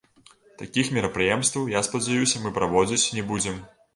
Такіх 0.61 0.87
мерапрыемстваў, 0.97 1.69
я 1.75 1.83
спадзяюся, 1.89 2.41
мы 2.45 2.53
праводзіць 2.57 3.13
не 3.21 3.27
будзем. 3.33 3.63